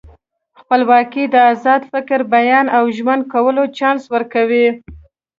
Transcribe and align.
خپلواکي 0.59 1.23
د 1.29 1.35
ازاد 1.51 1.81
فکر، 1.91 2.19
بیان 2.33 2.65
او 2.77 2.83
ژوند 2.97 3.23
کولو 3.33 3.63
چانس 3.77 4.03
ورکوي. 4.13 4.67